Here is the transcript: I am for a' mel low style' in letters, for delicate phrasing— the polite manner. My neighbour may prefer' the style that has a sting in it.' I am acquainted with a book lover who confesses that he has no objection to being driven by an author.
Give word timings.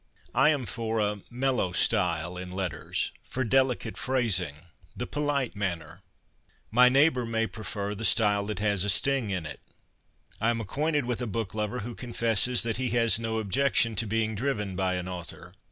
I 0.33 0.49
am 0.49 0.65
for 0.65 0.97
a' 0.99 1.21
mel 1.29 1.53
low 1.53 1.73
style' 1.73 2.35
in 2.37 2.49
letters, 2.49 3.11
for 3.21 3.43
delicate 3.43 3.99
phrasing— 3.99 4.55
the 4.97 5.05
polite 5.05 5.55
manner. 5.55 6.01
My 6.71 6.89
neighbour 6.89 7.23
may 7.23 7.45
prefer' 7.45 7.93
the 7.93 8.03
style 8.03 8.43
that 8.47 8.57
has 8.57 8.83
a 8.83 8.89
sting 8.89 9.29
in 9.29 9.45
it.' 9.45 9.59
I 10.41 10.49
am 10.49 10.59
acquainted 10.59 11.05
with 11.05 11.21
a 11.21 11.27
book 11.27 11.53
lover 11.53 11.81
who 11.81 11.93
confesses 11.93 12.63
that 12.63 12.77
he 12.77 12.89
has 12.97 13.19
no 13.19 13.37
objection 13.37 13.95
to 13.97 14.07
being 14.07 14.33
driven 14.33 14.75
by 14.75 14.95
an 14.95 15.07
author. 15.07 15.53